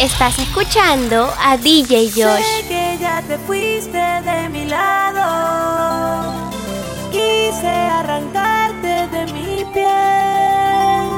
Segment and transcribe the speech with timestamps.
[0.00, 2.40] Estás escuchando a DJ Josh.
[2.40, 6.32] Sé que ya te fuiste de mi lado.
[7.10, 11.08] Quise arrancarte de mi piel.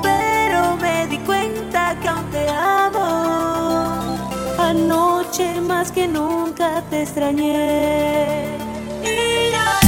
[0.00, 4.16] Pero me di cuenta que aún te amo.
[4.60, 8.46] Anoche más que nunca te extrañé.
[9.02, 9.87] Mira.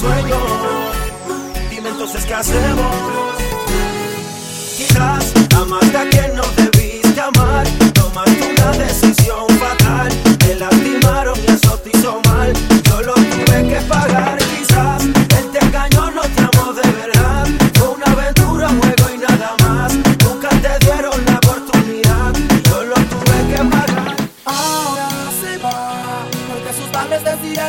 [0.00, 2.86] Dime entonces qué hacemos.
[4.76, 7.87] Quizás amaste a quien no debiste amar.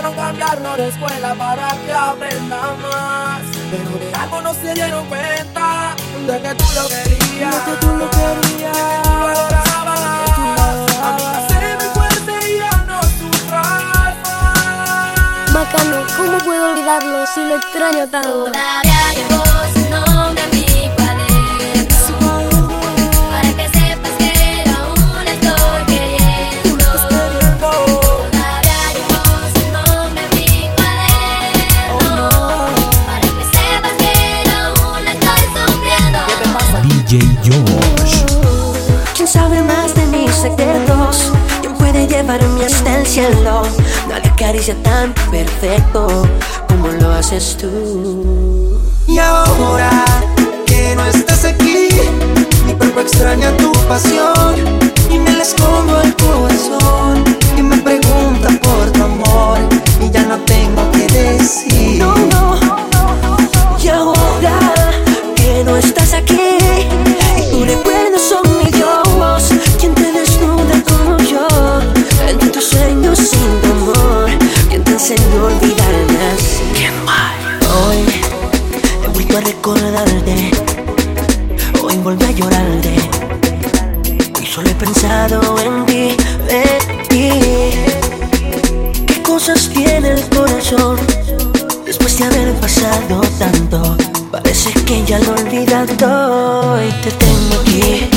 [0.02, 3.42] Padres decidieron cambiarlo de escuela para que aprenda más.
[3.72, 5.96] Pero de algo no se dieron cuenta,
[6.28, 9.62] de que tú lo querías, de que tú lo querías, de que
[10.36, 10.44] tú
[11.48, 15.54] sé muy fuerte y ya no sufras más.
[15.54, 18.46] Bacano, ¿cómo puedo olvidarlo si lo extraño tanto?
[18.46, 19.49] Todavía
[43.20, 43.62] hasta el cielo?
[44.08, 46.28] Nadie acaricia tan perfecto
[46.68, 48.80] como lo haces tú.
[49.08, 50.06] Y ahora
[50.66, 51.90] que no estás aquí,
[52.66, 54.69] mi cuerpo extraña tu pasión
[84.60, 86.18] solo he pensado en ti,
[86.50, 87.30] en ti.
[89.08, 90.98] ¿Qué cosas tiene el corazón?
[91.86, 93.96] Después de haber pasado tanto,
[94.32, 96.78] parece que ya lo he olvidado.
[96.84, 98.10] Y te tengo aquí,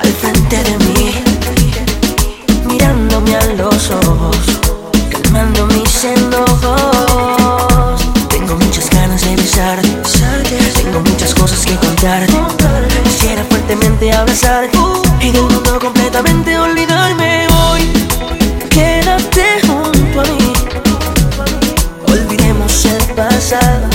[0.00, 1.14] al frente de mí,
[2.66, 4.38] mirándome a los ojos,
[5.10, 8.00] calmando mis enojos.
[8.30, 12.32] Tengo muchas ganas de besarte, tengo muchas cosas que contarte.
[13.04, 14.78] Quisiera fuertemente abrazarte
[15.20, 17.92] y del mundo completamente olvidarme hoy.
[18.70, 20.52] Quédate junto a mí.
[22.06, 23.88] Olvidemos el pasado,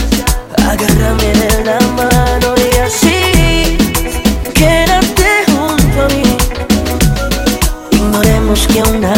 [0.58, 3.78] agárrame de la mano y así
[4.54, 6.38] quédate junto a mí.
[7.92, 9.14] Ignoremos que una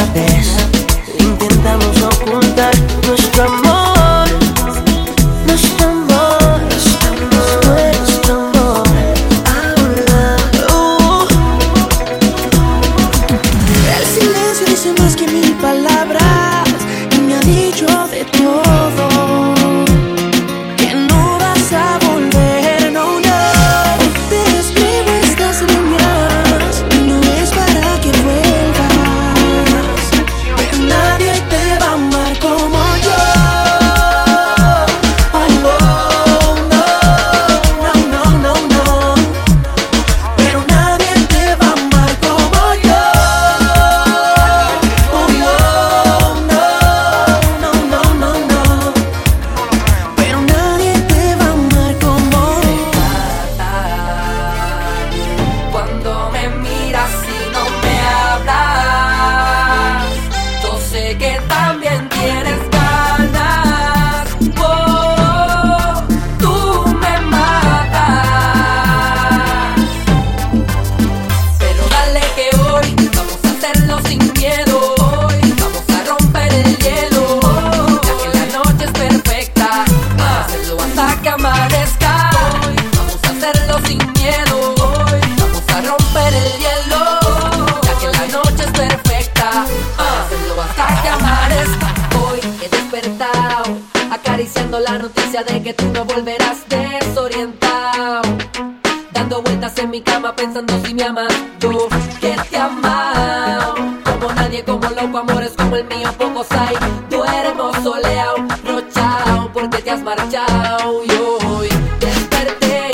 [99.26, 101.34] Dando vueltas en mi cama pensando si me amas.
[101.60, 101.88] Yo
[102.22, 106.76] que te amado Como nadie, como loco, amores como el mío Pocos hay,
[107.10, 111.04] duermo soleado Rochao, porque te has marchado.
[111.06, 112.92] Y hoy desperté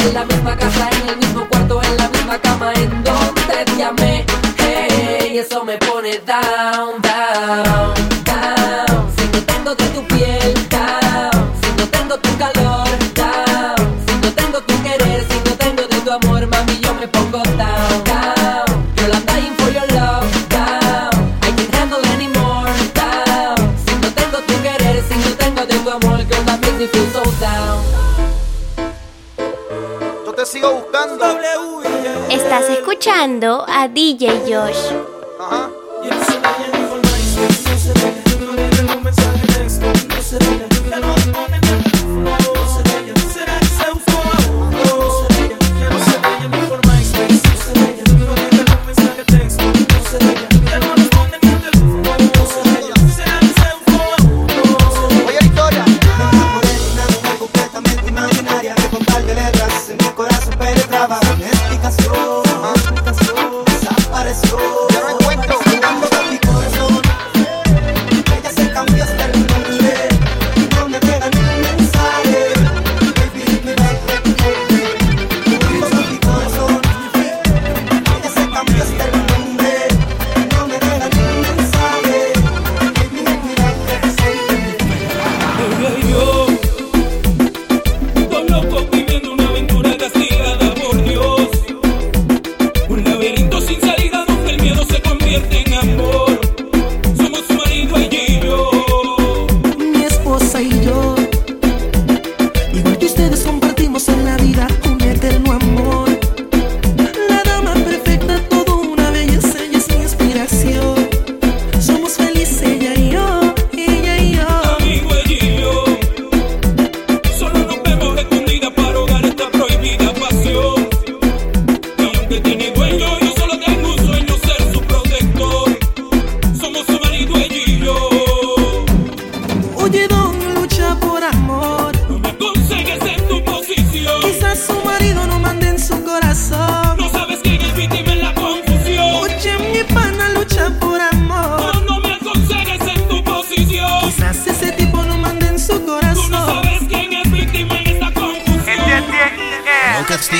[0.00, 3.82] En la misma casa, en el mismo cuarto En la misma cama en donde te
[3.82, 4.26] amé.
[4.58, 6.59] Hey, eso me pone down,
[16.12, 18.66] amor, mami, yo me pongo down, down.
[18.96, 19.12] Girl,
[24.00, 27.06] no tengo tu querer, si no tengo de tu amor, girl, that makes me feel
[27.40, 27.80] down.
[30.36, 31.38] Te sigo buscando.
[32.30, 35.19] Estás escuchando a DJ Josh.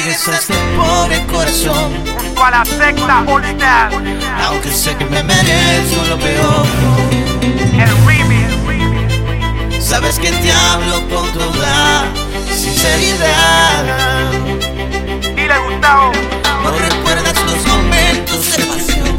[0.00, 1.92] olvides a este pobre corazón.
[2.16, 3.92] Junto a la secta Bolívar.
[4.44, 6.66] Aunque sé que me merezco lo peor.
[7.72, 9.84] El remix.
[9.84, 12.04] Sabes que te hablo con toda
[12.54, 13.84] sinceridad.
[15.34, 16.12] Dile Gustavo.
[16.62, 19.16] No recuerdas los momentos de pasión.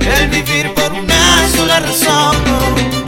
[0.00, 3.01] El vivir por una sola razón.